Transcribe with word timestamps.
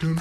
You're 0.00 0.12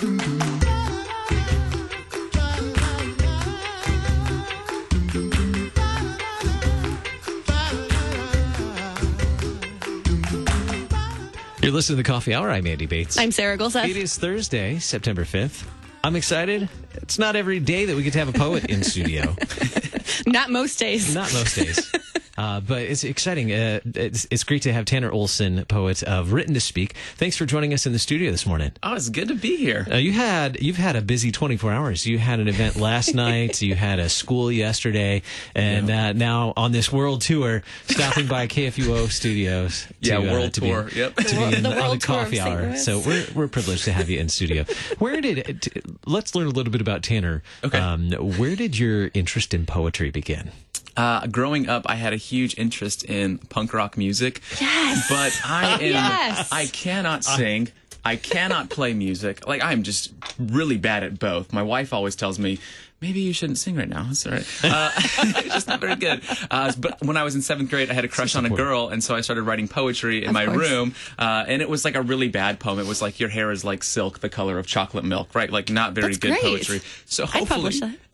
listening 11.72 11.94
to 11.94 11.96
the 11.98 12.04
Coffee 12.04 12.34
Hour. 12.34 12.50
I'm 12.50 12.66
Andy 12.66 12.88
Bates. 12.88 13.20
I'm 13.20 13.32
Sarah 13.32 13.56
Gulseth. 13.56 13.88
It 13.88 13.98
is 13.98 14.18
Thursday, 14.18 14.80
September 14.80 15.26
5th. 15.26 15.68
I'm 16.04 16.16
excited. 16.16 16.70
It's 16.96 17.20
not 17.20 17.36
every 17.36 17.60
day 17.60 17.86
that 17.86 17.96
we 17.96 18.02
get 18.02 18.14
to 18.14 18.20
have 18.20 18.30
a 18.30 18.34
poet 18.34 18.66
in 18.72 18.82
studio. 18.82 19.36
Not 20.26 20.50
most 20.50 20.80
days. 20.80 21.14
Not 21.14 21.32
most 21.34 21.56
days. 21.56 21.92
Uh, 22.38 22.60
but 22.60 22.84
it's 22.84 23.04
exciting. 23.04 23.52
Uh, 23.52 23.80
it's, 23.96 24.28
it's 24.30 24.44
great 24.44 24.62
to 24.62 24.72
have 24.74 24.86
Tanner 24.86 25.12
Olson, 25.12 25.66
poet 25.66 26.04
of 26.04 26.34
Written 26.34 26.54
to 26.54 26.60
Speak. 26.60 26.94
Thanks 27.16 27.36
for 27.36 27.46
joining 27.46 27.74
us 27.74 27.86
in 27.86 27.94
the 27.94 28.00
studio 28.00 28.30
this 28.32 28.46
morning. 28.46 28.72
Oh, 28.84 28.94
it's 28.94 29.10
good 29.10 29.28
to 29.30 29.36
be 29.36 29.58
here. 29.58 29.88
Uh, 29.92 29.96
you 29.96 30.12
had 30.12 30.62
you've 30.62 30.78
had 30.78 30.96
a 30.96 31.02
busy 31.02 31.32
24 31.32 31.72
hours. 31.72 32.06
You 32.06 32.20
had 32.20 32.40
an 32.40 32.48
event 32.48 32.76
last 32.76 33.14
night. 33.28 33.62
You 33.62 33.76
had 33.76 34.00
a 34.00 34.08
school 34.10 34.52
yesterday, 34.52 35.24
and 35.56 35.90
uh, 35.90 36.14
now 36.14 36.54
on 36.56 36.72
this 36.72 36.92
world 36.92 37.22
tour, 37.22 37.64
stopping 37.88 38.28
by 38.28 38.48
KFUO 38.48 39.10
studios. 39.12 39.88
To, 40.04 40.10
Yeah, 40.10 40.18
uh, 40.18 40.32
world 40.34 40.54
to 40.54 40.62
be- 40.62 40.68
tour. 40.68 40.90
Yep. 40.96 41.16
To 41.16 41.36
be 41.36 41.44
in, 41.44 41.64
The 41.64 41.70
on 41.70 41.76
the 41.76 41.82
world 41.82 42.02
tour 42.02 42.20
of 42.20 42.24
coffee 42.26 42.40
hour. 42.40 42.76
So 42.78 43.00
we're 43.00 43.26
we're 43.34 43.48
privileged 43.48 43.86
to 43.86 43.92
have 43.94 44.10
you 44.10 44.20
in 44.20 44.30
studio. 44.30 44.66
Where 45.00 45.20
did 45.22 45.62
t- 45.64 45.82
let's 46.06 46.36
learn 46.36 46.46
a 46.48 46.52
little 46.52 46.72
bit 46.72 46.82
about 46.82 47.02
Tanner. 47.04 47.42
Okay. 47.64 47.80
Um, 47.80 48.12
where 48.38 48.56
did 48.56 48.78
your 48.78 49.10
interest 49.14 49.54
in 49.54 49.66
poetry 49.66 50.12
begin? 50.12 50.52
Uh, 50.96 51.28
growing 51.28 51.70
up, 51.70 51.84
I 51.88 51.94
had 51.96 52.12
a 52.14 52.18
huge 52.28 52.58
interest 52.58 53.04
in 53.06 53.38
punk 53.38 53.74
rock 53.74 53.98
music. 53.98 54.42
Yes. 54.60 55.08
But 55.10 55.40
I 55.50 55.74
am, 55.82 55.82
Yes. 55.82 56.50
I 56.52 56.66
cannot 56.68 57.24
sing. 57.24 57.70
I 58.06 58.16
cannot 58.16 58.70
play 58.70 58.94
music. 58.94 59.48
Like 59.48 59.64
I'm 59.64 59.84
just 59.84 60.14
really 60.40 60.78
bad 60.78 61.04
at 61.04 61.20
both. 61.20 61.52
My 61.52 61.64
wife 61.64 61.92
always 61.94 62.16
tells 62.16 62.40
me, 62.40 62.60
maybe 63.02 63.20
you 63.20 63.34
shouldn't 63.34 63.58
sing 63.58 63.76
right 63.76 63.88
now. 63.88 64.08
It's 64.10 64.26
all 64.26 64.34
right. 64.34 64.48
Uh, 64.64 64.92
it's 64.98 65.54
just 65.54 65.68
not 65.68 65.80
very 65.80 65.96
good. 65.96 66.22
Uh, 66.50 66.72
but 66.78 67.02
when 67.04 67.18
I 67.18 67.24
was 67.24 67.36
in 67.36 67.42
seventh 67.42 67.70
grade, 67.70 67.90
I 67.90 67.94
had 67.94 68.06
a 68.06 68.08
crush 68.08 68.36
on 68.36 68.46
a 68.46 68.50
girl, 68.50 68.90
and 68.90 69.04
so 69.04 69.16
I 69.16 69.22
started 69.22 69.44
writing 69.44 69.68
poetry 69.68 70.24
in 70.24 70.30
Of 70.30 70.34
my 70.34 70.46
course. 70.46 70.58
room. 70.70 70.94
Uh, 71.18 71.46
and 71.48 71.62
it 71.62 71.70
was 71.70 71.86
like 71.86 71.96
a 71.96 72.02
really 72.02 72.28
bad 72.28 72.60
poem. 72.60 72.80
It 72.80 72.86
was 72.88 73.02
like 73.02 73.20
your 73.20 73.30
hair 73.30 73.52
is 73.52 73.64
like 73.64 73.84
silk, 73.84 74.20
the 74.20 74.30
color 74.30 74.58
of 74.60 74.66
chocolate 74.68 75.06
milk, 75.06 75.34
right? 75.36 75.50
Like 75.52 75.70
not 75.70 75.94
very 75.94 76.08
That's 76.08 76.18
good 76.18 76.32
great. 76.32 76.42
poetry. 76.44 76.82
So 77.06 77.26
hopefully, 77.26 77.80
that. 77.80 77.98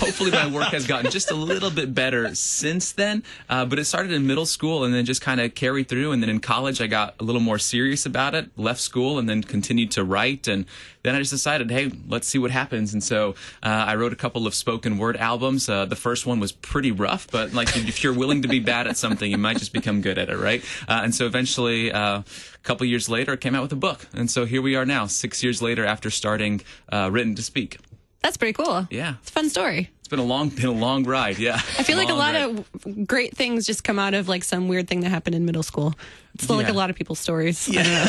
hopefully 0.00 0.30
my 0.30 0.46
work 0.46 0.68
has 0.68 0.86
gotten 0.86 1.10
just 1.10 1.30
a 1.30 1.34
little 1.34 1.70
bit 1.70 1.94
better 1.94 2.34
since 2.34 2.92
then. 2.92 3.22
Uh, 3.48 3.64
but 3.64 3.78
it 3.78 3.84
started 3.84 4.12
in 4.12 4.26
middle 4.26 4.46
school 4.46 4.84
and 4.84 4.92
then 4.94 5.04
just 5.04 5.20
kind 5.22 5.40
of 5.40 5.54
carried 5.54 5.88
through. 5.88 6.12
And 6.12 6.22
then 6.22 6.30
in 6.30 6.40
college, 6.40 6.80
I 6.80 6.86
got 6.86 7.14
a 7.20 7.24
little 7.24 7.40
more 7.40 7.58
serious 7.58 8.06
about 8.06 8.34
it, 8.34 8.50
left 8.58 8.80
school, 8.80 9.18
and 9.18 9.28
then 9.28 9.42
continued 9.42 9.90
to 9.92 10.04
write. 10.04 10.48
And 10.48 10.66
then 11.02 11.14
I 11.14 11.18
just 11.18 11.30
decided, 11.30 11.70
hey, 11.70 11.90
let's 12.08 12.26
see 12.26 12.38
what 12.38 12.50
happens. 12.50 12.92
And 12.92 13.02
so 13.02 13.30
uh, 13.62 13.68
I 13.68 13.94
wrote 13.96 14.09
a 14.12 14.16
couple 14.16 14.46
of 14.46 14.54
spoken 14.54 14.98
word 14.98 15.16
albums. 15.16 15.68
Uh, 15.68 15.84
the 15.84 15.96
first 15.96 16.26
one 16.26 16.40
was 16.40 16.52
pretty 16.52 16.92
rough, 16.92 17.28
but 17.30 17.52
like 17.52 17.76
if 17.76 18.02
you're 18.02 18.12
willing 18.14 18.42
to 18.42 18.48
be 18.48 18.60
bad 18.60 18.86
at 18.86 18.96
something, 18.96 19.30
you 19.30 19.38
might 19.38 19.58
just 19.58 19.72
become 19.72 20.00
good 20.00 20.18
at 20.18 20.28
it, 20.28 20.36
right? 20.36 20.62
Uh, 20.88 21.00
and 21.04 21.14
so 21.14 21.26
eventually, 21.26 21.92
uh, 21.92 22.20
a 22.20 22.24
couple 22.62 22.86
years 22.86 23.08
later, 23.08 23.32
I 23.32 23.36
came 23.36 23.54
out 23.54 23.62
with 23.62 23.72
a 23.72 23.76
book. 23.76 24.06
And 24.12 24.30
so 24.30 24.44
here 24.44 24.62
we 24.62 24.76
are 24.76 24.84
now, 24.84 25.06
six 25.06 25.42
years 25.42 25.62
later 25.62 25.84
after 25.84 26.10
starting 26.10 26.60
uh, 26.92 27.08
Written 27.12 27.34
to 27.34 27.42
Speak. 27.42 27.78
That's 28.22 28.36
pretty 28.36 28.52
cool. 28.52 28.86
Yeah. 28.90 29.14
It's 29.20 29.30
a 29.30 29.32
fun 29.32 29.48
story. 29.48 29.90
It's 30.00 30.08
been 30.08 30.18
a 30.18 30.24
long, 30.24 30.48
been 30.50 30.66
a 30.66 30.72
long 30.72 31.04
ride. 31.04 31.38
Yeah. 31.38 31.54
I 31.54 31.82
feel 31.82 31.96
like 31.96 32.10
a 32.10 32.14
lot 32.14 32.36
of 32.36 33.06
great 33.06 33.36
things 33.36 33.66
just 33.66 33.82
come 33.84 33.98
out 33.98 34.14
of 34.14 34.28
like 34.28 34.44
some 34.44 34.68
weird 34.68 34.88
thing 34.88 35.00
that 35.00 35.08
happened 35.08 35.34
in 35.34 35.44
middle 35.44 35.62
school. 35.62 35.94
It's 36.34 36.48
like 36.48 36.68
a 36.68 36.72
lot 36.72 36.90
of 36.90 36.96
people's 36.96 37.18
stories. 37.18 37.68
Know. 37.68 37.82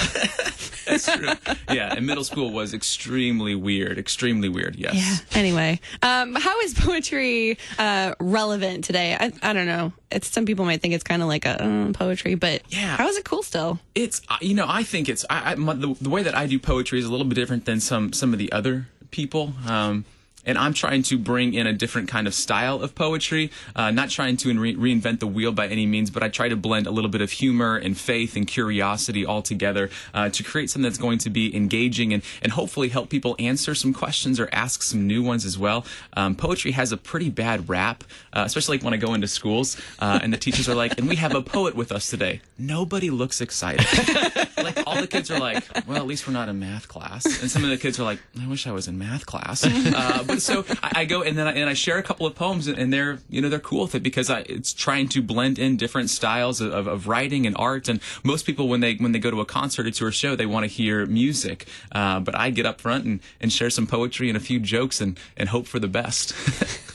That's 1.06 1.46
true. 1.46 1.56
yeah, 1.76 1.94
and 1.96 2.06
middle 2.06 2.24
school 2.24 2.52
was 2.52 2.74
extremely 2.74 3.56
weird. 3.56 3.98
Extremely 3.98 4.50
weird. 4.50 4.76
Yes. 4.76 4.94
Yeah. 4.96 5.40
Anyway, 5.40 5.80
um, 6.02 6.36
how 6.36 6.60
is 6.62 6.74
poetry 6.74 7.58
uh, 7.80 8.14
relevant 8.20 8.84
today? 8.84 9.16
I, 9.20 9.32
I 9.42 9.54
don't 9.54 9.68
know. 9.68 9.94
It's 10.12 10.28
some 10.28 10.46
people 10.46 10.66
might 10.66 10.81
think 10.81 10.94
it's 10.94 11.03
kind 11.03 11.22
of 11.22 11.28
like 11.28 11.46
a 11.46 11.64
uh, 11.64 11.92
poetry, 11.94 12.36
but 12.36 12.62
Yeah. 12.70 12.98
how 12.98 13.08
is 13.08 13.18
it 13.18 13.25
cool 13.25 13.44
still? 13.44 13.80
It's 13.96 14.22
uh, 14.30 14.38
you 14.42 14.53
know 14.56 14.66
I 14.68 14.84
think 14.84 15.09
it's 15.09 15.25
I, 15.30 15.52
I 15.52 15.56
my, 15.56 15.74
the, 15.74 15.96
the 16.02 16.09
way 16.09 16.24
that 16.24 16.36
I 16.36 16.48
do 16.48 16.59
poetry 16.59 17.00
is 17.00 17.06
a 17.06 17.12
little 17.12 17.25
bit 17.25 17.36
different 17.36 17.66
than 17.66 17.80
some 17.80 18.14
some 18.14 18.34
of 18.34 18.40
the 18.40 18.52
other 18.52 18.88
people. 19.12 19.54
Um, 19.68 20.06
and 20.46 20.57
I'm 20.57 20.74
trying 20.74 21.03
to 21.03 21.18
bring 21.18 21.53
in 21.53 21.68
a 21.68 21.74
different 21.74 22.07
kind 22.07 22.28
of 22.28 22.34
style 22.34 22.81
of 22.81 22.96
poetry, 22.96 23.52
uh, 23.75 23.91
not 23.91 24.09
trying 24.09 24.38
to 24.38 24.59
re- 24.59 24.75
reinvent 24.75 25.19
the 25.19 25.28
wheel 25.28 25.52
by 25.52 25.68
any 25.68 25.85
means, 25.85 26.09
but 26.09 26.24
I 26.24 26.29
try 26.29 26.50
to 26.50 26.56
blend 26.56 26.88
a 26.88 26.91
little 26.91 27.09
bit 27.09 27.22
of 27.22 27.31
humor 27.31 27.78
and 27.78 27.97
faith 27.97 28.35
and 28.35 28.47
curiosity 28.47 29.25
all 29.25 29.41
together 29.41 29.90
uh, 30.13 30.30
to 30.30 30.44
create 30.44 30.69
something 30.69 30.84
that's 30.84 30.97
going 30.97 31.19
to 31.19 31.30
be 31.30 31.56
engaging 31.56 32.13
and, 32.13 32.24
and 32.41 32.51
hopefully 32.51 32.90
help 32.90 33.09
people 33.09 33.35
answer 33.40 33.75
some 33.75 33.94
questions 33.94 34.40
or 34.40 34.50
ask 34.51 34.81
some 34.81 35.07
new 35.07 35.24
ones 35.24 35.46
as 35.46 35.57
well. 35.57 35.85
Um, 36.13 36.35
poetry 36.35 36.72
has 36.72 36.91
a 36.91 36.97
pretty 36.97 37.30
bad 37.30 37.69
rap, 37.69 38.03
uh, 38.34 38.44
especially 38.46 38.78
like 38.78 38.84
when 38.84 38.94
I 38.94 38.97
go 38.97 39.13
into 39.13 39.28
schools 39.28 39.78
uh, 40.00 40.19
and 40.22 40.34
the 40.34 40.38
teachers 40.38 40.68
are 40.68 40.75
like, 40.75 40.97
and 40.97 41.07
we 41.07 41.16
have 41.18 41.35
a 41.35 41.41
poet 41.41 41.75
with 41.75 41.91
us 41.91 42.09
today. 42.09 42.41
Nobody 42.57 43.09
looks 43.09 43.41
excited 43.41 43.85
like 44.64 44.88
all 44.88 45.00
the 45.00 45.08
kids 45.08 45.32
are 45.32 45.40
like, 45.40 45.64
well, 45.88 45.98
at 45.98 46.06
least 46.06 46.28
we're 46.28 46.34
not 46.34 46.50
in 46.50 46.60
math 46.60 46.88
class, 46.88 47.26
and 47.42 47.50
some 47.50 47.64
of 47.64 47.70
the 47.70 47.78
kids 47.78 48.00
are 48.00 48.04
like, 48.04 48.20
I 48.40 48.48
wish 48.48 48.68
I 48.68 48.72
was 48.72 48.88
in 48.88 48.98
math 48.98 49.26
class. 49.26 49.66
Uh, 49.66 50.24
but 50.26 50.42
so 50.42 50.66
I, 50.84 51.02
I 51.02 51.06
go 51.06 51.22
and 51.22 51.38
then 51.38 51.48
I, 51.48 51.54
and 51.54 51.70
I 51.70 51.74
share 51.74 51.98
a 51.98 52.04
couple 52.04 52.26
of 52.26 52.36
poems, 52.36 52.68
and, 52.68 52.78
and 52.78 52.94
they're 52.94 53.20
you 53.30 53.42
know 53.42 53.50
they're 53.50 53.60
cool 53.60 53.84
with 53.84 53.96
it 53.96 54.04
because 54.04 54.30
I, 54.30 54.40
it's 54.42 54.74
trying 54.74 55.10
to 55.10 55.22
blend 55.22 55.60
in 55.60 55.78
different 55.78 56.10
styles 56.10 56.62
of, 56.62 56.88
of, 56.88 57.08
writing 57.08 57.46
and 57.46 57.56
art. 57.58 57.88
And 57.88 58.00
most 58.24 58.46
people 58.46 58.68
when 58.68 58.80
they 58.80 58.96
when 58.96 59.12
they 59.12 59.20
go 59.20 59.32
to 59.32 59.42
a 59.42 59.46
concert 59.46 59.86
or 59.88 59.92
to 59.92 60.08
a 60.08 60.12
show, 60.12 60.36
they 60.36 60.46
want 60.46 60.64
to 60.64 60.68
hear 60.68 61.06
music, 61.06 61.68
uh, 61.92 62.20
but 62.20 62.36
I 62.36 62.50
get 62.50 62.66
up 62.66 62.82
front 62.82 63.06
and, 63.06 63.20
and 63.40 63.52
share 63.52 63.70
some 63.70 63.88
poetry 63.88 64.30
and 64.30 64.38
a 64.38 64.42
few 64.42 64.60
jokes 64.60 65.02
and 65.02 65.20
and 65.38 65.50
hope 65.50 65.68
for 65.68 65.80
the 65.80 65.88
best. 65.88 66.34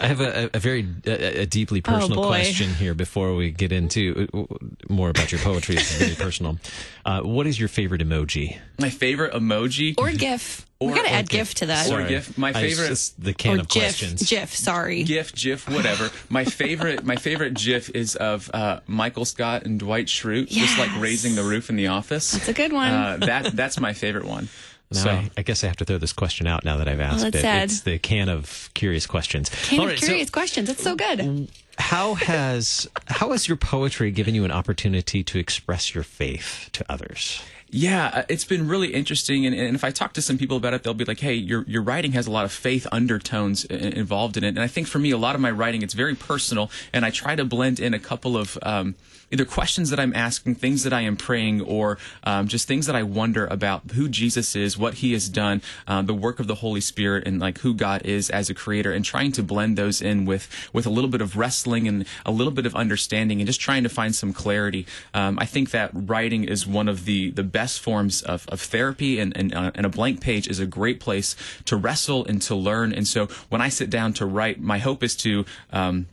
I 0.00 0.06
have 0.06 0.20
a, 0.20 0.50
a 0.54 0.58
very 0.58 0.86
a, 1.06 1.42
a 1.42 1.46
deeply 1.46 1.80
personal 1.80 2.24
Oh, 2.24 2.28
question 2.28 2.70
here 2.70 2.94
before 2.94 3.34
we 3.34 3.50
get 3.50 3.72
into 3.72 4.28
uh, 4.32 4.42
more 4.88 5.10
about 5.10 5.32
your 5.32 5.40
poetry. 5.40 5.76
It's 5.76 5.92
very 5.96 6.14
personal. 6.26 6.58
Uh, 7.04 7.22
what 7.22 7.46
is 7.46 7.58
your 7.58 7.68
favorite 7.68 8.00
emoji? 8.00 8.58
My 8.78 8.90
favorite 8.90 9.32
emoji 9.34 9.94
Or 9.98 10.10
GIF. 10.10 10.66
Or- 10.80 10.88
we 10.88 10.94
got 10.94 11.06
to 11.06 11.10
or 11.12 11.14
add 11.16 11.28
GIF 11.28 11.54
to 11.54 11.66
that. 11.66 11.86
Or 11.86 11.88
Sorry. 11.88 12.08
GIF. 12.08 12.38
My 12.38 12.50
I- 12.50 12.52
favorite- 12.52 12.86
just 12.88 13.20
the 13.22 13.34
can 13.34 13.56
or 13.58 13.60
of 13.62 13.68
GIF. 13.68 13.82
questions. 13.82 14.28
GIF. 14.30 14.54
Sorry. 14.54 15.02
GIF, 15.02 15.34
GIF, 15.34 15.68
whatever. 15.68 16.10
my 16.28 16.44
favorite, 16.44 17.04
my 17.04 17.16
favorite 17.16 17.54
GIF 17.54 17.90
is 17.90 18.14
of 18.14 18.48
uh, 18.54 18.78
Michael 18.86 19.24
Scott 19.24 19.64
and 19.64 19.80
Dwight 19.80 20.06
Schrute 20.06 20.48
just 20.48 20.78
like 20.78 20.90
raising 21.00 21.34
the 21.34 21.42
roof 21.42 21.68
in 21.70 21.74
the 21.76 21.88
office. 21.88 22.30
That's 22.30 22.48
a 22.48 22.52
good 22.52 22.72
one. 22.72 22.92
Uh, 22.92 23.16
that 23.22 23.56
that's 23.56 23.80
my 23.80 23.92
favorite 23.92 24.24
one. 24.26 24.48
Now 24.90 25.02
so 25.02 25.10
I, 25.10 25.30
I 25.36 25.42
guess 25.42 25.62
I 25.64 25.66
have 25.66 25.76
to 25.76 25.84
throw 25.84 25.98
this 25.98 26.12
question 26.12 26.46
out 26.46 26.64
now 26.64 26.76
that 26.78 26.88
I've 26.88 27.00
asked 27.00 27.22
that's 27.22 27.36
it. 27.36 27.40
sad. 27.42 27.64
It's 27.64 27.80
the 27.82 27.98
can 27.98 28.28
of 28.28 28.70
curious 28.74 29.06
questions. 29.06 29.50
Kind 29.50 29.80
All 29.80 29.86
of 29.86 29.90
right, 29.92 29.98
so 29.98 30.06
curious 30.06 30.30
questions. 30.30 30.68
It's 30.70 30.82
so 30.82 30.96
good. 30.96 31.48
how 31.78 32.14
has 32.14 32.88
how 33.06 33.32
has 33.32 33.48
your 33.48 33.56
poetry 33.58 34.10
given 34.10 34.34
you 34.34 34.44
an 34.44 34.50
opportunity 34.50 35.22
to 35.24 35.38
express 35.38 35.94
your 35.94 36.04
faith 36.04 36.70
to 36.72 36.84
others? 36.88 37.42
Yeah, 37.70 38.06
uh, 38.14 38.22
it's 38.30 38.46
been 38.46 38.66
really 38.66 38.94
interesting, 38.94 39.44
and, 39.44 39.54
and 39.54 39.74
if 39.74 39.84
I 39.84 39.90
talk 39.90 40.14
to 40.14 40.22
some 40.22 40.38
people 40.38 40.56
about 40.56 40.72
it, 40.72 40.84
they'll 40.84 40.94
be 40.94 41.04
like, 41.04 41.20
"Hey, 41.20 41.34
your 41.34 41.64
your 41.68 41.82
writing 41.82 42.12
has 42.12 42.26
a 42.26 42.30
lot 42.30 42.46
of 42.46 42.52
faith 42.52 42.86
undertones 42.90 43.66
involved 43.66 44.38
in 44.38 44.44
it." 44.44 44.48
And 44.48 44.60
I 44.60 44.68
think 44.68 44.86
for 44.86 44.98
me, 44.98 45.10
a 45.10 45.18
lot 45.18 45.34
of 45.34 45.42
my 45.42 45.50
writing 45.50 45.82
it's 45.82 45.92
very 45.92 46.14
personal, 46.14 46.70
and 46.94 47.04
I 47.04 47.10
try 47.10 47.36
to 47.36 47.44
blend 47.44 47.78
in 47.78 47.92
a 47.92 47.98
couple 47.98 48.38
of 48.38 48.56
um, 48.62 48.94
either 49.30 49.44
questions 49.44 49.90
that 49.90 50.00
I'm 50.00 50.14
asking, 50.14 50.56
things 50.56 50.84
that 50.84 50.92
I 50.92 51.02
am 51.02 51.16
praying, 51.16 51.60
or 51.60 51.98
um, 52.24 52.48
just 52.48 52.66
things 52.66 52.86
that 52.86 52.96
I 52.96 53.02
wonder 53.02 53.46
about 53.46 53.92
who 53.92 54.08
Jesus 54.08 54.56
is, 54.56 54.78
what 54.78 54.94
He 54.94 55.12
has 55.12 55.28
done, 55.28 55.62
um, 55.86 56.06
the 56.06 56.14
work 56.14 56.40
of 56.40 56.46
the 56.46 56.56
Holy 56.56 56.80
Spirit, 56.80 57.26
and 57.26 57.40
like 57.40 57.58
who 57.58 57.74
God 57.74 58.02
is 58.04 58.30
as 58.30 58.50
a 58.50 58.54
creator, 58.54 58.92
and 58.92 59.04
trying 59.04 59.32
to 59.32 59.42
blend 59.42 59.76
those 59.76 60.00
in 60.00 60.24
with 60.24 60.48
with 60.72 60.86
a 60.86 60.90
little 60.90 61.10
bit 61.10 61.20
of 61.20 61.36
wrestling 61.36 61.86
and 61.88 62.06
a 62.24 62.30
little 62.30 62.52
bit 62.52 62.66
of 62.66 62.74
understanding, 62.74 63.40
and 63.40 63.46
just 63.46 63.60
trying 63.60 63.82
to 63.82 63.88
find 63.88 64.14
some 64.14 64.32
clarity. 64.32 64.86
Um, 65.14 65.38
I 65.38 65.44
think 65.46 65.70
that 65.70 65.90
writing 65.92 66.44
is 66.44 66.66
one 66.66 66.88
of 66.88 67.04
the 67.04 67.30
the 67.30 67.44
best 67.44 67.80
forms 67.80 68.22
of, 68.22 68.48
of 68.48 68.60
therapy, 68.60 69.18
and 69.18 69.36
and, 69.36 69.54
uh, 69.54 69.72
and 69.74 69.84
a 69.84 69.90
blank 69.90 70.20
page 70.20 70.48
is 70.48 70.58
a 70.60 70.66
great 70.66 71.00
place 71.00 71.36
to 71.66 71.76
wrestle 71.76 72.24
and 72.24 72.40
to 72.42 72.54
learn. 72.54 72.92
And 72.92 73.06
so 73.06 73.26
when 73.48 73.60
I 73.60 73.68
sit 73.68 73.90
down 73.90 74.12
to 74.14 74.26
write, 74.26 74.60
my 74.60 74.78
hope 74.78 75.02
is 75.02 75.14
to 75.16 75.44
um, 75.72 76.06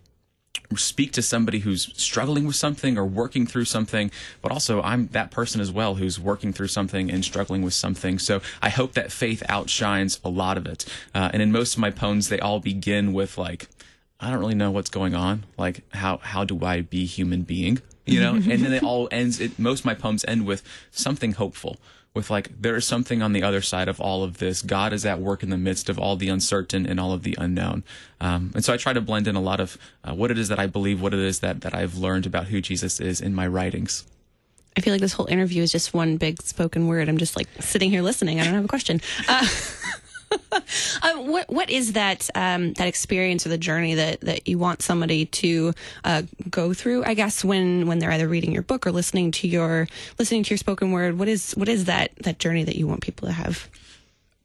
speak 0.76 1.12
to 1.14 1.22
somebody 1.22 1.60
who's 1.60 1.92
struggling 1.96 2.46
with 2.48 2.56
something 2.56 2.98
or 2.98 3.06
working 3.06 3.46
through 3.46 3.66
something, 3.66 4.12
but 4.42 4.52
also 4.52 4.82
I'm 4.82 5.08
that 5.08 5.32
person 5.32 5.62
as 5.62 5.72
well 5.72 5.96
who's 5.96 6.20
working 6.20 6.54
through 6.54 6.68
something 6.68 7.12
and 7.12 7.24
struggling 7.24 7.62
with 7.62 7.74
something. 7.74 8.20
So 8.20 8.42
I 8.62 8.70
hope 8.70 8.94
that 8.94 9.12
faith 9.12 9.44
outshines 9.50 10.20
a 10.24 10.30
lot 10.30 10.58
of 10.58 10.66
it. 10.66 10.86
Uh, 11.14 11.30
and 11.34 11.42
in 11.42 11.52
most 11.52 11.74
of 11.74 11.80
my 11.80 11.92
poems, 11.92 12.30
they 12.30 12.40
all 12.40 12.60
begin 12.60 13.14
with 13.14 13.38
like, 13.38 13.68
I 14.20 14.30
don't 14.30 14.40
really 14.40 14.56
know 14.56 14.72
what's 14.72 14.90
going 14.90 15.14
on. 15.14 15.44
Like, 15.58 15.84
how 15.94 16.18
how 16.18 16.46
do 16.46 16.64
I 16.66 16.82
be 16.82 17.06
human 17.06 17.44
being? 17.44 17.82
You 18.06 18.20
know, 18.20 18.36
and 18.36 18.46
then 18.46 18.74
it 18.74 18.84
all 18.90 19.08
ends. 19.12 19.40
It, 19.40 19.58
most 19.58 19.80
of 19.80 19.86
my 19.86 19.96
poems 19.96 20.24
end 20.28 20.46
with 20.46 20.62
something 20.92 21.34
hopeful. 21.34 21.78
With 22.14 22.30
like, 22.30 22.62
there 22.62 22.78
is 22.78 22.86
something 22.86 23.22
on 23.22 23.34
the 23.34 23.44
other 23.44 23.62
side 23.62 23.90
of 23.90 24.00
all 24.00 24.24
of 24.24 24.38
this. 24.38 24.62
God 24.62 24.94
is 24.94 25.06
at 25.06 25.20
work 25.20 25.44
in 25.44 25.50
the 25.50 25.58
midst 25.58 25.90
of 25.90 26.00
all 26.00 26.16
the 26.16 26.30
uncertain 26.30 26.86
and 26.86 26.98
all 26.98 27.12
of 27.12 27.24
the 27.24 27.36
unknown. 27.38 27.84
Um, 28.22 28.52
and 28.56 28.64
so 28.64 28.74
I 28.74 28.78
try 28.78 28.94
to 28.94 29.02
blend 29.02 29.28
in 29.28 29.36
a 29.36 29.42
lot 29.42 29.60
of 29.60 29.78
uh, 30.04 30.14
what 30.14 30.32
it 30.32 30.38
is 30.38 30.48
that 30.48 30.58
I 30.58 30.66
believe, 30.66 31.02
what 31.02 31.14
it 31.14 31.20
is 31.20 31.42
that 31.42 31.62
that 31.62 31.76
I've 31.76 31.98
learned 31.98 32.26
about 32.26 32.48
who 32.48 32.62
Jesus 32.62 33.02
is 33.02 33.20
in 33.20 33.36
my 33.36 33.46
writings. 33.48 34.06
I 34.78 34.82
feel 34.82 34.94
like 34.94 35.02
this 35.02 35.14
whole 35.14 35.28
interview 35.28 35.64
is 35.64 35.72
just 35.72 35.94
one 35.94 36.18
big 36.18 36.42
spoken 36.42 36.88
word. 36.88 37.08
I'm 37.08 37.18
just 37.18 37.38
like 37.38 37.48
sitting 37.60 37.90
here 37.90 38.02
listening. 38.02 38.42
I 38.42 38.44
don't 38.44 38.54
have 38.54 38.66
a 38.66 38.70
question. 38.70 39.02
Uh, 39.28 39.48
uh, 40.52 41.14
what 41.16 41.50
what 41.50 41.70
is 41.70 41.94
that 41.94 42.30
um, 42.36 42.74
that 42.74 42.88
experience 42.88 43.46
or 43.46 43.50
the 43.50 43.58
journey 43.58 43.96
that, 43.96 44.22
that 44.22 44.48
you 44.48 44.58
want 44.58 44.82
somebody 44.82 45.26
to 45.26 45.74
uh, 46.04 46.24
go 46.50 46.74
through? 46.74 47.04
I 47.04 47.14
guess 47.14 47.44
when 47.44 47.88
when 47.88 48.00
they're 48.00 48.12
either 48.12 48.28
reading 48.28 48.52
your 48.52 48.64
book 48.64 48.86
or 48.86 48.92
listening 48.92 49.32
to 49.32 49.48
your 49.48 49.88
listening 50.20 50.44
to 50.44 50.52
your 50.52 50.58
spoken 50.58 50.92
word. 50.92 51.18
What 51.18 51.28
is 51.28 51.54
what 51.54 51.70
is 51.70 51.86
that 51.86 52.12
that 52.24 52.40
journey 52.40 52.64
that 52.64 52.76
you 52.76 52.88
want 52.88 53.02
people 53.02 53.28
to 53.28 53.34
have? 53.34 53.70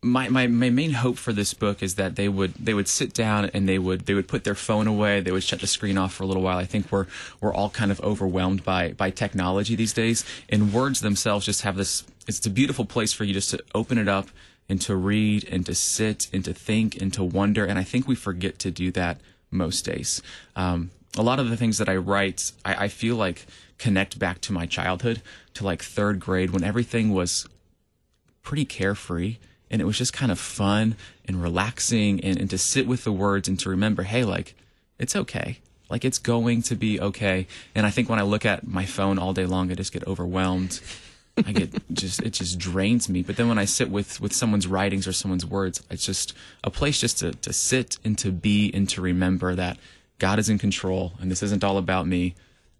my, 0.02 0.28
my, 0.30 0.46
my 0.46 0.70
main 0.70 0.92
hope 0.92 1.18
for 1.18 1.32
this 1.32 1.52
book 1.52 1.82
is 1.82 1.96
that 1.96 2.16
they 2.16 2.28
would 2.28 2.54
they 2.54 2.72
would 2.72 2.88
sit 2.88 3.12
down 3.12 3.50
and 3.52 3.68
they 3.68 3.78
would 3.78 4.06
they 4.06 4.14
would 4.14 4.28
put 4.28 4.44
their 4.44 4.54
phone 4.54 4.86
away 4.86 5.20
they 5.20 5.30
would 5.30 5.42
shut 5.42 5.60
the 5.60 5.66
screen 5.66 5.98
off 5.98 6.14
for 6.14 6.22
a 6.22 6.26
little 6.26 6.42
while 6.42 6.56
I 6.56 6.64
think 6.64 6.90
we're 6.90 7.06
we're 7.40 7.52
all 7.52 7.68
kind 7.68 7.90
of 7.90 8.00
overwhelmed 8.00 8.64
by 8.64 8.92
by 8.92 9.10
technology 9.10 9.74
these 9.74 9.92
days 9.92 10.24
and 10.48 10.72
words 10.72 11.00
themselves 11.00 11.44
just 11.44 11.62
have 11.62 11.76
this 11.76 12.04
it's 12.26 12.44
a 12.46 12.50
beautiful 12.50 12.86
place 12.86 13.12
for 13.12 13.24
you 13.24 13.34
just 13.34 13.50
to 13.50 13.62
open 13.74 13.98
it 13.98 14.08
up 14.08 14.28
and 14.70 14.80
to 14.80 14.94
read 14.94 15.46
and 15.50 15.66
to 15.66 15.74
sit 15.74 16.28
and 16.32 16.44
to 16.44 16.54
think 16.54 16.96
and 17.02 17.12
to 17.12 17.24
wonder 17.24 17.64
and 17.64 17.76
I 17.78 17.82
think 17.82 18.06
we 18.06 18.14
forget 18.14 18.58
to 18.60 18.70
do 18.70 18.92
that 18.92 19.20
most 19.50 19.84
days. 19.84 20.22
Um, 20.54 20.92
a 21.18 21.22
lot 21.22 21.40
of 21.40 21.50
the 21.50 21.56
things 21.56 21.78
that 21.78 21.88
I 21.88 21.96
write 21.96 22.52
I, 22.64 22.84
I 22.84 22.88
feel 22.88 23.16
like 23.16 23.46
connect 23.78 24.18
back 24.18 24.40
to 24.42 24.52
my 24.52 24.66
childhood 24.66 25.22
to 25.54 25.64
like 25.64 25.82
third 25.82 26.20
grade 26.20 26.50
when 26.50 26.62
everything 26.62 27.12
was 27.12 27.48
pretty 28.42 28.64
carefree 28.64 29.38
and 29.70 29.82
it 29.82 29.86
was 29.86 29.98
just 29.98 30.12
kind 30.12 30.30
of 30.30 30.38
fun 30.38 30.94
and 31.26 31.42
relaxing 31.42 32.20
and, 32.20 32.38
and 32.38 32.48
to 32.50 32.58
sit 32.58 32.86
with 32.86 33.02
the 33.02 33.12
words 33.12 33.48
and 33.48 33.58
to 33.58 33.68
remember 33.68 34.04
hey 34.04 34.24
like 34.24 34.54
it's 35.00 35.16
okay. 35.16 35.58
Like 35.88 36.04
it's 36.04 36.18
going 36.18 36.62
to 36.62 36.76
be 36.76 37.00
okay. 37.00 37.48
And 37.74 37.84
i 37.84 37.90
think 37.90 38.08
when 38.08 38.20
i 38.20 38.22
look 38.22 38.46
at 38.46 38.68
my 38.68 38.86
phone 38.86 39.18
all 39.18 39.32
day 39.32 39.46
long 39.46 39.72
i 39.72 39.74
just 39.74 39.92
get 39.92 40.06
overwhelmed 40.06 40.80
i 41.38 41.52
get 41.52 41.70
just 41.92 42.20
it 42.22 42.30
just 42.30 42.58
drains 42.58 43.08
me 43.08 43.22
but 43.22 43.36
then 43.36 43.48
when 43.48 43.58
i 43.58 43.64
sit 43.64 43.90
with 43.90 44.20
with 44.20 44.32
someone's 44.32 44.66
writings 44.66 45.06
or 45.06 45.12
someone's 45.12 45.46
words 45.46 45.82
it's 45.90 46.04
just 46.04 46.34
a 46.64 46.70
place 46.70 47.00
just 47.00 47.18
to, 47.18 47.32
to 47.32 47.52
sit 47.52 47.98
and 48.04 48.18
to 48.18 48.30
be 48.30 48.70
and 48.74 48.88
to 48.88 49.00
remember 49.00 49.54
that 49.54 49.78
god 50.18 50.38
is 50.38 50.48
in 50.48 50.58
control 50.58 51.12
and 51.20 51.30
this 51.30 51.42
isn't 51.42 51.64
all 51.64 51.78
about 51.78 52.06
me 52.06 52.34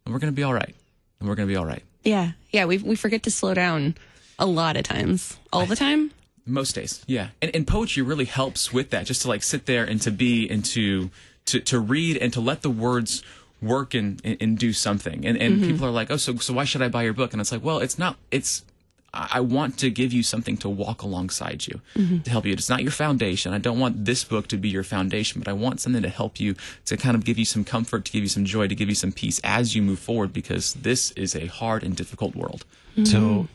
and 0.05 0.12
we're 0.12 0.20
going 0.20 0.32
to 0.32 0.37
be 0.37 0.43
all 0.43 0.55
right 0.55 0.75
and 1.20 1.29
we're 1.29 1.35
going 1.35 1.49
to 1.49 1.52
be 1.52 1.56
all 1.56 1.67
right 1.67 1.82
Yeah, 2.02 2.32
yeah. 2.50 2.64
We 2.64 2.79
we 2.79 2.97
forget 2.97 3.23
to 3.25 3.31
slow 3.31 3.52
down 3.55 3.94
a 4.38 4.47
lot 4.47 4.76
of 4.76 4.85
times, 4.85 5.37
all 5.53 5.67
the 5.67 5.76
time. 5.76 6.11
Most 6.46 6.75
days, 6.75 7.05
yeah. 7.06 7.29
And, 7.43 7.55
and 7.55 7.67
poetry 7.67 8.03
really 8.03 8.25
helps 8.25 8.73
with 8.73 8.88
that, 8.91 9.05
just 9.05 9.23
to 9.23 9.29
like 9.29 9.43
sit 9.43 9.67
there 9.67 9.85
and 9.85 10.00
to 10.00 10.11
be 10.11 10.49
and 10.49 10.64
to 10.73 11.11
to, 11.46 11.61
to 11.61 11.79
read 11.79 12.17
and 12.17 12.32
to 12.32 12.41
let 12.41 12.62
the 12.62 12.70
words 12.70 13.23
work 13.62 13.95
and, 13.95 14.21
and, 14.25 14.37
and 14.41 14.59
do 14.59 14.73
something. 14.73 15.27
And 15.27 15.37
and 15.39 15.57
mm-hmm. 15.57 15.71
people 15.71 15.87
are 15.87 15.91
like, 15.91 16.11
oh, 16.11 16.17
so 16.17 16.37
so 16.37 16.55
why 16.55 16.65
should 16.65 16.83
I 16.83 16.89
buy 16.89 17.03
your 17.03 17.12
book? 17.12 17.33
And 17.33 17.41
it's 17.41 17.53
like, 17.53 17.65
well, 17.65 17.79
it's 17.79 17.99
not. 17.99 18.17
It's 18.31 18.65
I 19.12 19.29
I 19.33 19.41
want 19.41 19.79
to 19.79 19.91
give 19.91 20.12
you 20.12 20.23
something 20.23 20.57
to 20.59 20.69
walk 20.69 21.03
alongside 21.03 21.67
you 21.67 21.81
mm-hmm. 21.95 22.19
to 22.21 22.31
help 22.31 22.47
you. 22.47 22.53
It's 22.53 22.69
not 22.69 22.83
your 22.83 22.93
foundation. 22.93 23.53
I 23.53 23.59
don't 23.59 23.79
want 23.79 24.05
this 24.05 24.25
book 24.25 24.49
to 24.49 24.57
be 24.57 24.69
your 24.69 24.85
foundation, 24.85 25.41
but 25.41 25.49
I 25.49 25.53
want 25.53 25.81
something 25.81 26.03
to 26.03 26.09
help 26.09 26.41
you 26.41 26.55
to 26.87 26.97
kind 26.97 27.17
of 27.17 27.25
give 27.25 27.39
you 27.39 27.45
some 27.45 27.65
comfort, 27.65 28.05
to 28.07 28.12
give 28.12 28.23
you 28.23 28.29
some 28.29 28.45
joy, 28.45 28.69
to 28.69 28.75
give 28.75 28.89
you 28.89 28.95
some 28.95 29.12
peace 29.12 29.41
as 29.45 29.75
you 29.75 29.83
move 29.83 29.99
forward 29.99 30.33
because 30.33 30.75
this 30.75 31.11
is 31.13 31.35
a 31.35 31.47
hard 31.47 31.83
and 31.83 31.97
difficult 31.97 32.35
world. 32.35 32.65
Mm-hmm. 32.93 33.05
So 33.05 33.49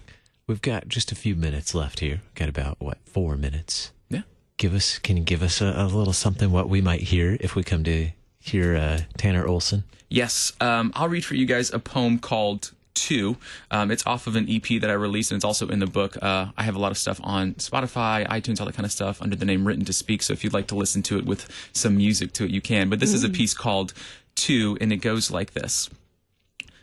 we've 0.47 0.61
got 0.61 0.87
just 0.87 1.11
a 1.11 1.15
few 1.15 1.35
minutes 1.35 1.73
left 1.73 1.99
here. 1.99 2.21
Got 2.35 2.49
about 2.49 2.77
what 2.79 2.97
four 3.05 3.37
minutes. 3.37 3.91
Yeah. 4.09 4.21
Give 4.57 4.73
us. 4.73 4.99
Can 4.99 5.17
you 5.17 5.23
give 5.23 5.41
us 5.41 5.61
a, 5.61 5.73
a 5.77 5.87
little 5.87 6.13
something 6.13 6.51
what 6.51 6.69
we 6.69 6.81
might 6.81 7.01
hear 7.01 7.37
if 7.39 7.55
we 7.55 7.63
come 7.63 7.83
to 7.85 8.09
hear 8.45 8.75
uh, 8.75 9.01
Tanner 9.17 9.45
Olson? 9.45 9.83
Yes, 10.09 10.53
um, 10.61 10.93
I'll 10.95 11.09
read 11.09 11.25
for 11.25 11.35
you 11.35 11.45
guys 11.45 11.73
a 11.73 11.79
poem 11.79 12.19
called 12.19 12.71
Two. 12.93 13.35
Um, 13.71 13.91
it's 13.91 14.05
off 14.07 14.25
of 14.27 14.37
an 14.37 14.47
EP 14.49 14.79
that 14.79 14.89
I 14.89 14.93
released, 14.93 15.31
and 15.31 15.37
it's 15.37 15.43
also 15.43 15.67
in 15.67 15.79
the 15.79 15.87
book. 15.87 16.17
Uh, 16.21 16.47
I 16.57 16.63
have 16.63 16.75
a 16.75 16.79
lot 16.79 16.91
of 16.91 16.97
stuff 16.97 17.19
on 17.23 17.55
Spotify, 17.55 18.25
iTunes, 18.27 18.59
all 18.59 18.65
that 18.67 18.75
kind 18.75 18.85
of 18.85 18.91
stuff 18.91 19.21
under 19.21 19.35
the 19.35 19.45
name 19.45 19.67
Written 19.67 19.83
to 19.85 19.93
Speak. 19.93 20.21
So 20.23 20.31
if 20.31 20.43
you'd 20.43 20.53
like 20.53 20.67
to 20.67 20.75
listen 20.75 21.03
to 21.03 21.17
it 21.17 21.25
with 21.25 21.49
some 21.73 21.97
music 21.97 22.31
to 22.33 22.45
it, 22.45 22.51
you 22.51 22.61
can. 22.61 22.89
But 22.89 22.99
this 23.01 23.13
is 23.13 23.23
a 23.23 23.29
piece 23.29 23.53
called 23.53 23.93
Two, 24.35 24.77
and 24.79 24.93
it 24.93 24.97
goes 24.97 25.29
like 25.29 25.51
this. 25.51 25.89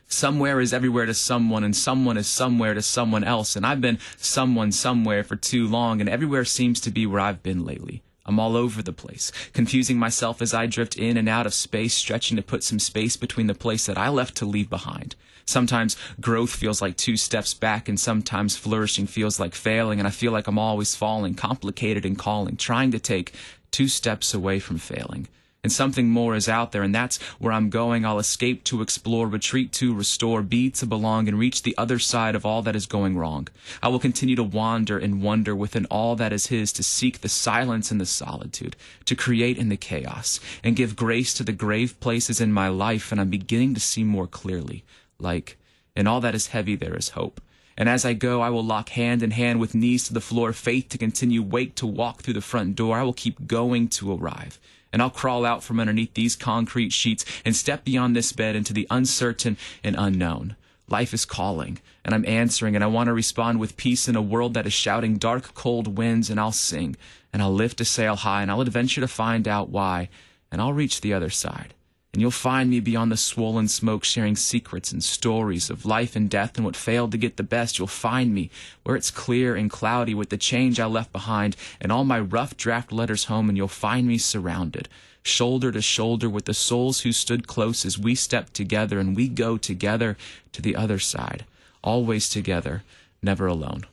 Somewhere 0.06 0.60
is 0.60 0.74
everywhere 0.74 1.06
to 1.06 1.14
someone, 1.14 1.64
and 1.64 1.74
someone 1.74 2.18
is 2.18 2.26
somewhere 2.26 2.74
to 2.74 2.82
someone 2.82 3.24
else. 3.24 3.56
And 3.56 3.64
I've 3.64 3.80
been 3.80 3.98
someone 4.18 4.72
somewhere 4.72 5.24
for 5.24 5.36
too 5.36 5.66
long, 5.66 6.00
and 6.00 6.10
everywhere 6.10 6.44
seems 6.44 6.80
to 6.80 6.90
be 6.90 7.06
where 7.06 7.20
I've 7.20 7.42
been 7.42 7.64
lately. 7.64 8.02
I'm 8.24 8.38
all 8.38 8.56
over 8.56 8.82
the 8.82 8.92
place, 8.92 9.32
confusing 9.52 9.98
myself 9.98 10.40
as 10.40 10.54
I 10.54 10.66
drift 10.66 10.96
in 10.96 11.16
and 11.16 11.28
out 11.28 11.46
of 11.46 11.54
space, 11.54 11.94
stretching 11.94 12.36
to 12.36 12.42
put 12.42 12.62
some 12.62 12.78
space 12.78 13.16
between 13.16 13.48
the 13.48 13.54
place 13.54 13.86
that 13.86 13.98
I 13.98 14.08
left 14.08 14.36
to 14.36 14.46
leave 14.46 14.70
behind. 14.70 15.16
Sometimes 15.44 15.96
growth 16.20 16.54
feels 16.54 16.80
like 16.80 16.96
two 16.96 17.16
steps 17.16 17.52
back, 17.52 17.88
and 17.88 17.98
sometimes 17.98 18.56
flourishing 18.56 19.06
feels 19.06 19.40
like 19.40 19.54
failing, 19.54 19.98
and 19.98 20.06
I 20.06 20.12
feel 20.12 20.30
like 20.30 20.46
I'm 20.46 20.58
always 20.58 20.94
falling, 20.94 21.34
complicated 21.34 22.06
and 22.06 22.16
calling, 22.16 22.56
trying 22.56 22.92
to 22.92 23.00
take 23.00 23.32
two 23.72 23.88
steps 23.88 24.34
away 24.34 24.60
from 24.60 24.78
failing 24.78 25.28
and 25.62 25.70
something 25.70 26.08
more 26.08 26.34
is 26.34 26.48
out 26.48 26.72
there, 26.72 26.82
and 26.82 26.92
that's 26.92 27.22
where 27.38 27.52
I'm 27.52 27.70
going. 27.70 28.04
I'll 28.04 28.18
escape 28.18 28.64
to 28.64 28.82
explore, 28.82 29.28
retreat 29.28 29.72
to 29.74 29.94
restore, 29.94 30.42
be 30.42 30.70
to 30.70 30.86
belong, 30.86 31.28
and 31.28 31.38
reach 31.38 31.62
the 31.62 31.76
other 31.78 32.00
side 32.00 32.34
of 32.34 32.44
all 32.44 32.62
that 32.62 32.74
is 32.74 32.86
going 32.86 33.16
wrong. 33.16 33.46
I 33.80 33.86
will 33.86 34.00
continue 34.00 34.34
to 34.34 34.42
wander 34.42 34.98
and 34.98 35.22
wonder 35.22 35.54
within 35.54 35.86
all 35.86 36.16
that 36.16 36.32
is 36.32 36.48
His, 36.48 36.72
to 36.72 36.82
seek 36.82 37.20
the 37.20 37.28
silence 37.28 37.92
and 37.92 38.00
the 38.00 38.06
solitude, 38.06 38.74
to 39.04 39.14
create 39.14 39.56
in 39.56 39.68
the 39.68 39.76
chaos, 39.76 40.40
and 40.64 40.74
give 40.74 40.96
grace 40.96 41.32
to 41.34 41.44
the 41.44 41.52
grave 41.52 41.98
places 42.00 42.40
in 42.40 42.52
my 42.52 42.66
life, 42.66 43.12
and 43.12 43.20
I'm 43.20 43.30
beginning 43.30 43.74
to 43.74 43.80
see 43.80 44.02
more 44.02 44.26
clearly. 44.26 44.84
Like, 45.20 45.58
in 45.94 46.08
all 46.08 46.20
that 46.22 46.34
is 46.34 46.48
heavy, 46.48 46.74
there 46.74 46.96
is 46.96 47.10
hope. 47.10 47.40
And 47.76 47.88
as 47.88 48.04
I 48.04 48.14
go, 48.14 48.40
I 48.40 48.50
will 48.50 48.64
lock 48.64 48.88
hand 48.90 49.22
in 49.22 49.30
hand 49.30 49.60
with 49.60 49.76
knees 49.76 50.08
to 50.08 50.12
the 50.12 50.20
floor, 50.20 50.52
faith 50.52 50.88
to 50.88 50.98
continue, 50.98 51.40
wake 51.40 51.76
to 51.76 51.86
walk 51.86 52.22
through 52.22 52.34
the 52.34 52.40
front 52.40 52.74
door. 52.74 52.98
I 52.98 53.04
will 53.04 53.12
keep 53.12 53.46
going 53.46 53.86
to 53.90 54.12
arrive 54.12 54.58
and 54.92 55.00
I'll 55.00 55.10
crawl 55.10 55.44
out 55.44 55.62
from 55.62 55.80
underneath 55.80 56.14
these 56.14 56.36
concrete 56.36 56.92
sheets 56.92 57.24
and 57.44 57.56
step 57.56 57.84
beyond 57.84 58.14
this 58.14 58.32
bed 58.32 58.54
into 58.54 58.72
the 58.72 58.86
uncertain 58.90 59.56
and 59.82 59.96
unknown. 59.98 60.56
Life 60.88 61.14
is 61.14 61.24
calling, 61.24 61.78
and 62.04 62.14
I'm 62.14 62.26
answering, 62.26 62.74
and 62.74 62.84
I 62.84 62.88
want 62.88 63.06
to 63.06 63.14
respond 63.14 63.60
with 63.60 63.76
peace 63.76 64.08
in 64.08 64.16
a 64.16 64.22
world 64.22 64.54
that 64.54 64.66
is 64.66 64.72
shouting 64.72 65.16
dark, 65.16 65.54
cold 65.54 65.96
winds, 65.96 66.28
and 66.28 66.38
I'll 66.38 66.52
sing, 66.52 66.96
and 67.32 67.40
I'll 67.40 67.54
lift 67.54 67.80
a 67.80 67.84
sail 67.84 68.16
high, 68.16 68.42
and 68.42 68.50
I'll 68.50 68.60
adventure 68.60 69.00
to 69.00 69.08
find 69.08 69.48
out 69.48 69.70
why, 69.70 70.08
and 70.50 70.60
I'll 70.60 70.72
reach 70.72 71.00
the 71.00 71.14
other 71.14 71.30
side. 71.30 71.72
And 72.12 72.20
you'll 72.20 72.30
find 72.30 72.68
me 72.68 72.80
beyond 72.80 73.10
the 73.10 73.16
swollen 73.16 73.68
smoke 73.68 74.04
sharing 74.04 74.36
secrets 74.36 74.92
and 74.92 75.02
stories 75.02 75.70
of 75.70 75.86
life 75.86 76.14
and 76.14 76.28
death 76.28 76.56
and 76.56 76.64
what 76.64 76.76
failed 76.76 77.10
to 77.12 77.18
get 77.18 77.38
the 77.38 77.42
best. 77.42 77.78
You'll 77.78 77.88
find 77.88 78.34
me 78.34 78.50
where 78.82 78.96
it's 78.96 79.10
clear 79.10 79.56
and 79.56 79.70
cloudy 79.70 80.14
with 80.14 80.28
the 80.28 80.36
change 80.36 80.78
I 80.78 80.84
left 80.84 81.10
behind 81.10 81.56
and 81.80 81.90
all 81.90 82.04
my 82.04 82.20
rough 82.20 82.54
draft 82.56 82.92
letters 82.92 83.24
home. 83.24 83.48
And 83.48 83.56
you'll 83.56 83.68
find 83.68 84.06
me 84.06 84.18
surrounded, 84.18 84.90
shoulder 85.22 85.72
to 85.72 85.80
shoulder 85.80 86.28
with 86.28 86.44
the 86.44 86.52
souls 86.52 87.00
who 87.00 87.12
stood 87.12 87.46
close 87.46 87.86
as 87.86 87.98
we 87.98 88.14
step 88.14 88.52
together 88.52 88.98
and 88.98 89.16
we 89.16 89.26
go 89.26 89.56
together 89.56 90.18
to 90.52 90.60
the 90.60 90.76
other 90.76 90.98
side, 90.98 91.46
always 91.82 92.28
together, 92.28 92.82
never 93.22 93.46
alone. 93.46 93.86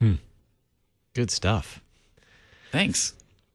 Hmm. 0.00 0.14
Good 1.12 1.30
stuff. 1.30 1.80
Thanks. 2.70 3.12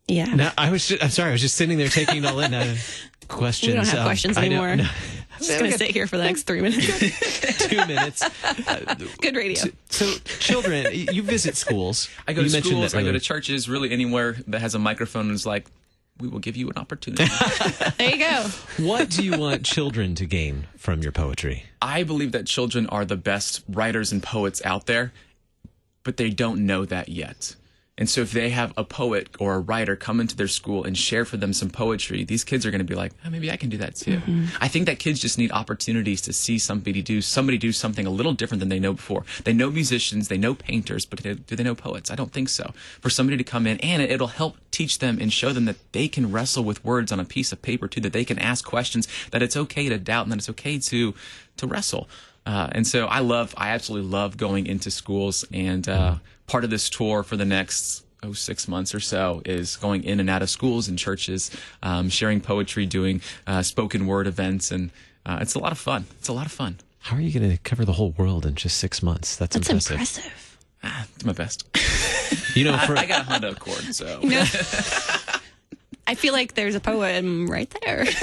Yeah. 0.07 0.33
Now 0.33 0.53
I 0.57 0.71
was. 0.71 0.87
Just, 0.87 1.03
I'm 1.03 1.09
sorry. 1.09 1.29
I 1.29 1.31
was 1.33 1.41
just 1.41 1.55
sitting 1.55 1.77
there 1.77 1.89
taking 1.89 2.23
it 2.23 2.25
all 2.25 2.39
in. 2.39 2.53
Uh, 2.53 2.77
questions. 3.27 3.71
we 3.71 3.75
don't 3.75 3.87
have 3.87 3.99
um, 3.99 4.05
questions 4.05 4.37
anymore. 4.37 4.75
no. 4.75 4.83
I'm 4.83 4.89
just 5.37 5.59
going 5.59 5.71
to 5.71 5.77
sit 5.77 5.91
here 5.91 6.07
for 6.07 6.17
the 6.17 6.23
next 6.23 6.43
three 6.43 6.61
minutes. 6.61 7.57
two 7.67 7.85
minutes. 7.85 8.27
Good 9.21 9.35
radio. 9.35 9.63
So, 9.89 10.05
children, 10.39 10.87
you 10.93 11.21
visit 11.21 11.55
schools. 11.55 12.09
I 12.27 12.33
go 12.33 12.41
you 12.41 12.47
to 12.47 12.53
mentioned 12.53 12.73
schools, 12.73 12.95
I 12.95 13.03
go 13.03 13.11
to 13.11 13.19
churches, 13.19 13.69
really 13.69 13.91
anywhere 13.91 14.37
that 14.47 14.61
has 14.61 14.75
a 14.75 14.79
microphone 14.79 15.27
and 15.27 15.35
is 15.35 15.45
like, 15.45 15.67
we 16.19 16.27
will 16.27 16.39
give 16.39 16.57
you 16.57 16.67
an 16.69 16.77
opportunity. 16.77 17.25
There 17.99 18.09
you 18.09 18.17
go. 18.17 18.49
What 18.83 19.09
do 19.11 19.23
you 19.23 19.37
want 19.37 19.63
children 19.63 20.15
to 20.15 20.25
gain 20.25 20.65
from 20.75 21.03
your 21.03 21.11
poetry? 21.11 21.65
I 21.79 22.01
believe 22.01 22.31
that 22.31 22.47
children 22.47 22.87
are 22.87 23.05
the 23.05 23.17
best 23.17 23.63
writers 23.69 24.11
and 24.11 24.23
poets 24.23 24.59
out 24.65 24.87
there, 24.87 25.13
but 26.01 26.17
they 26.17 26.31
don't 26.31 26.65
know 26.65 26.85
that 26.85 27.09
yet. 27.09 27.55
And 27.97 28.07
so 28.09 28.21
if 28.21 28.31
they 28.31 28.49
have 28.49 28.73
a 28.77 28.83
poet 28.83 29.29
or 29.39 29.55
a 29.55 29.59
writer 29.59 29.95
come 29.95 30.19
into 30.19 30.35
their 30.35 30.47
school 30.47 30.83
and 30.83 30.95
share 30.95 31.25
for 31.25 31.37
them 31.37 31.51
some 31.51 31.69
poetry, 31.69 32.23
these 32.23 32.43
kids 32.43 32.65
are 32.65 32.71
going 32.71 32.79
to 32.79 32.85
be 32.85 32.93
like, 32.93 33.11
oh, 33.25 33.29
maybe 33.29 33.49
I 33.49 33.57
can 33.57 33.69
do 33.69 33.77
that 33.77 33.95
too. 33.95 34.17
Mm-hmm. 34.17 34.45
I 34.61 34.67
think 34.67 34.85
that 34.85 34.99
kids 34.99 35.19
just 35.19 35.37
need 35.37 35.51
opportunities 35.51 36.21
to 36.21 36.33
see 36.33 36.59
somebody 36.59 37.01
do 37.01 37.21
somebody 37.21 37.57
do 37.57 37.71
something 37.71 38.05
a 38.05 38.11
little 38.11 38.33
different 38.33 38.59
than 38.59 38.69
they 38.69 38.79
know 38.79 38.93
before. 38.93 39.25
They 39.43 39.53
know 39.53 39.71
musicians, 39.71 40.27
they 40.27 40.37
know 40.37 40.53
painters, 40.53 41.05
but 41.05 41.23
do 41.23 41.35
do 41.35 41.55
they 41.55 41.63
know 41.63 41.75
poets? 41.75 42.11
I 42.11 42.15
don't 42.15 42.31
think 42.31 42.49
so. 42.49 42.73
For 43.01 43.09
somebody 43.09 43.37
to 43.37 43.43
come 43.43 43.65
in 43.65 43.79
and 43.79 44.01
it'll 44.01 44.27
help 44.27 44.57
teach 44.69 44.99
them 44.99 45.17
and 45.19 45.33
show 45.33 45.51
them 45.51 45.65
that 45.65 45.77
they 45.91 46.07
can 46.07 46.31
wrestle 46.31 46.63
with 46.63 46.85
words 46.85 47.11
on 47.11 47.19
a 47.19 47.25
piece 47.25 47.51
of 47.51 47.61
paper 47.61 47.87
too, 47.87 48.01
that 48.01 48.13
they 48.13 48.25
can 48.25 48.37
ask 48.37 48.63
questions, 48.63 49.07
that 49.31 49.41
it's 49.41 49.57
okay 49.57 49.89
to 49.89 49.97
doubt 49.97 50.25
and 50.25 50.31
that 50.31 50.37
it's 50.37 50.49
okay 50.49 50.77
to 50.77 51.15
to 51.57 51.67
wrestle. 51.67 52.07
Uh, 52.47 52.69
and 52.71 52.87
so 52.87 53.07
I 53.07 53.19
love, 53.19 53.53
I 53.57 53.69
absolutely 53.71 54.09
love 54.09 54.37
going 54.37 54.67
into 54.67 54.89
schools. 54.89 55.43
And 55.51 55.87
uh, 55.89 56.15
part 56.47 56.63
of 56.63 56.69
this 56.69 56.89
tour 56.89 57.23
for 57.23 57.35
the 57.35 57.43
next 57.45 58.05
oh 58.23 58.31
six 58.31 58.67
months 58.69 58.95
or 58.95 59.01
so 59.01 59.41
is 59.45 59.75
going 59.75 60.03
in 60.05 60.21
and 60.21 60.29
out 60.29 60.41
of 60.41 60.49
schools 60.49 60.87
and 60.87 60.97
churches, 60.97 61.51
um, 61.83 62.07
sharing 62.09 62.39
poetry, 62.39 62.85
doing 62.85 63.21
uh, 63.47 63.61
spoken 63.61 64.07
word 64.07 64.27
events, 64.27 64.71
and 64.71 64.91
uh, 65.25 65.39
it's 65.41 65.55
a 65.55 65.59
lot 65.59 65.73
of 65.73 65.77
fun. 65.77 66.05
It's 66.19 66.29
a 66.29 66.33
lot 66.33 66.45
of 66.45 66.51
fun. 66.53 66.77
How 66.99 67.17
are 67.17 67.21
you 67.21 67.37
going 67.37 67.51
to 67.51 67.57
cover 67.57 67.83
the 67.83 67.91
whole 67.93 68.11
world 68.11 68.45
in 68.45 68.55
just 68.55 68.77
six 68.77 69.03
months? 69.03 69.35
That's, 69.35 69.55
That's 69.55 69.69
impressive. 69.69 69.91
impressive. 69.91 70.57
Ah, 70.83 71.05
do 71.17 71.27
my 71.27 71.33
best. 71.33 71.65
You 72.55 72.63
know, 72.63 72.77
for, 72.77 72.97
I 72.97 73.05
got 73.05 73.21
a 73.21 73.23
Honda 73.25 73.49
Accord, 73.51 73.93
so 73.93 74.19
No. 74.23 74.43
I 76.09 76.15
feel 76.15 76.31
like 76.33 76.53
there's 76.53 76.75
a 76.75 76.79
poem 76.79 77.47
right 77.47 77.69
there. 77.83 78.05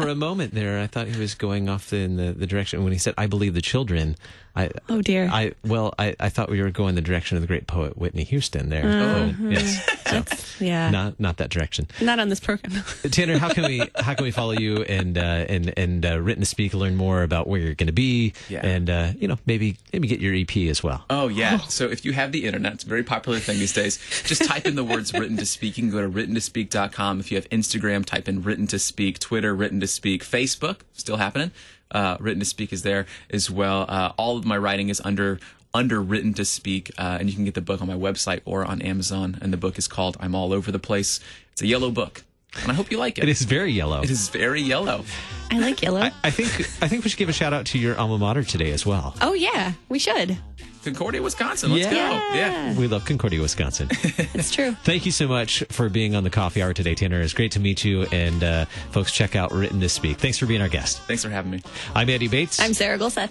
for 0.00 0.08
a 0.08 0.14
moment 0.14 0.54
there, 0.54 0.80
I 0.80 0.86
thought 0.86 1.08
he 1.08 1.18
was 1.18 1.34
going 1.34 1.68
off 1.68 1.92
in 1.92 2.16
the, 2.16 2.32
the 2.32 2.46
direction 2.46 2.82
when 2.84 2.92
he 2.92 2.98
said, 2.98 3.14
"I 3.18 3.26
believe 3.26 3.54
the 3.54 3.62
children." 3.62 4.16
I, 4.56 4.70
Oh, 4.88 5.00
dear. 5.02 5.28
I 5.32 5.52
well, 5.64 5.94
I, 5.98 6.14
I 6.18 6.28
thought 6.28 6.50
we 6.50 6.60
were 6.60 6.70
going 6.70 6.94
the 6.94 7.00
direction 7.00 7.36
of 7.36 7.42
the 7.42 7.46
great 7.46 7.66
poet 7.66 7.96
Whitney 7.96 8.24
Houston 8.24 8.68
there. 8.68 8.84
Uh-huh. 8.86 9.32
Oh, 9.40 9.48
yes, 9.48 10.00
so 10.06 10.64
yeah. 10.64 10.90
not 10.90 11.18
not 11.20 11.36
that 11.38 11.50
direction. 11.50 11.86
Not 12.00 12.18
on 12.18 12.28
this 12.28 12.40
program. 12.40 12.82
Tanner, 13.10 13.38
how 13.38 13.48
can 13.50 13.64
we 13.64 13.82
how 13.96 14.14
can 14.14 14.24
we 14.24 14.30
follow 14.30 14.52
you 14.52 14.82
and 14.82 15.16
uh, 15.16 15.20
and 15.48 15.72
and 15.78 16.04
uh, 16.04 16.20
written 16.20 16.40
to 16.42 16.46
speak, 16.46 16.74
learn 16.74 16.96
more 16.96 17.22
about 17.22 17.46
where 17.46 17.60
you're 17.60 17.74
going 17.74 17.86
to 17.86 17.92
be, 17.92 18.32
Yeah. 18.48 18.66
and 18.66 18.90
uh, 18.90 19.12
you 19.18 19.28
know 19.28 19.38
maybe 19.46 19.76
maybe 19.92 20.08
get 20.08 20.20
your 20.20 20.34
EP 20.34 20.56
as 20.68 20.82
well. 20.82 21.04
Oh 21.10 21.28
yeah. 21.28 21.58
So 21.58 21.88
if 21.88 22.04
you 22.04 22.12
have 22.12 22.32
the 22.32 22.44
internet, 22.44 22.74
it's 22.74 22.84
a 22.84 22.88
very 22.88 23.04
popular 23.04 23.38
thing 23.38 23.58
these 23.58 23.72
days. 23.72 23.98
Just 24.24 24.44
type 24.44 24.66
in 24.66 24.74
the 24.74 24.84
words 24.84 25.12
written 25.14 25.36
to 25.36 25.46
speak. 25.46 25.78
You 25.78 25.84
can 25.84 25.92
go 25.92 26.00
to 26.00 26.08
written 26.08 26.34
to 26.34 26.40
speak.com. 26.40 27.20
If 27.20 27.30
you 27.30 27.36
have 27.36 27.48
Instagram, 27.50 28.04
type 28.04 28.28
in 28.28 28.42
written 28.42 28.66
to 28.68 28.78
speak, 28.78 29.18
Twitter, 29.20 29.54
written 29.54 29.80
to 29.80 29.86
speak, 29.86 30.24
Facebook, 30.24 30.80
still 30.92 31.16
happening. 31.18 31.52
Uh, 31.90 32.16
written 32.20 32.40
to 32.40 32.46
speak 32.46 32.72
is 32.72 32.82
there 32.82 33.06
as 33.30 33.50
well. 33.50 33.84
Uh, 33.88 34.12
all 34.16 34.36
of 34.36 34.44
my 34.44 34.56
writing 34.56 34.88
is 34.88 35.00
under 35.04 35.38
under 35.72 36.02
written 36.02 36.34
to 36.34 36.44
speak, 36.44 36.90
uh, 36.98 37.18
and 37.20 37.28
you 37.28 37.34
can 37.34 37.44
get 37.44 37.54
the 37.54 37.60
book 37.60 37.80
on 37.80 37.86
my 37.86 37.94
website 37.94 38.40
or 38.44 38.64
on 38.64 38.82
Amazon. 38.82 39.38
And 39.40 39.52
the 39.52 39.56
book 39.56 39.78
is 39.78 39.86
called 39.86 40.16
I'm 40.18 40.34
All 40.34 40.52
Over 40.52 40.72
the 40.72 40.80
Place. 40.80 41.20
It's 41.52 41.62
a 41.62 41.66
yellow 41.66 41.90
book, 41.90 42.24
and 42.62 42.70
I 42.70 42.74
hope 42.74 42.90
you 42.90 42.98
like 42.98 43.18
it. 43.18 43.24
It 43.24 43.28
is 43.30 43.42
very 43.42 43.72
yellow. 43.72 44.02
It 44.02 44.10
is 44.10 44.28
very 44.28 44.60
yellow. 44.62 45.04
I 45.50 45.58
like 45.58 45.82
yellow. 45.82 46.00
I, 46.00 46.12
I 46.24 46.30
think 46.30 46.50
I 46.82 46.88
think 46.88 47.04
we 47.04 47.10
should 47.10 47.18
give 47.18 47.28
a 47.28 47.32
shout 47.32 47.52
out 47.52 47.66
to 47.66 47.78
your 47.78 47.98
alma 47.98 48.18
mater 48.18 48.44
today 48.44 48.70
as 48.72 48.84
well. 48.86 49.14
oh, 49.20 49.32
yeah. 49.34 49.72
We 49.88 49.98
should. 49.98 50.38
Concordia, 50.84 51.20
Wisconsin. 51.22 51.72
Let's 51.72 51.84
Yeah. 51.84 51.90
go. 51.92 52.34
Yeah. 52.36 52.74
We 52.78 52.86
love 52.86 53.04
Concordia, 53.04 53.40
Wisconsin. 53.42 53.88
It's 54.32 54.50
true. 54.50 54.72
Thank 54.84 55.04
you 55.04 55.12
so 55.12 55.28
much 55.28 55.62
for 55.70 55.88
being 55.90 56.14
on 56.14 56.24
the 56.24 56.30
coffee 56.30 56.62
hour 56.62 56.72
today, 56.72 56.94
Tanner. 56.94 57.20
It's 57.20 57.34
great 57.34 57.52
to 57.52 57.60
meet 57.60 57.84
you. 57.84 58.04
And 58.12 58.42
uh, 58.42 58.64
folks, 58.90 59.12
check 59.12 59.36
out 59.36 59.52
Written 59.52 59.80
to 59.80 59.88
Speak. 59.90 60.16
Thanks 60.18 60.38
for 60.38 60.46
being 60.46 60.62
our 60.62 60.68
guest. 60.68 61.00
Thanks 61.02 61.22
for 61.22 61.28
having 61.30 61.50
me. 61.50 61.62
I'm 61.94 62.08
Andy 62.08 62.28
Bates. 62.28 62.58
I'm 62.60 62.72
Sarah 62.72 62.98
Gulseth. 62.98 63.30